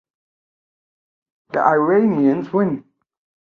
The 1.51 1.59
Iranians 1.59 2.47
win. 2.51 2.85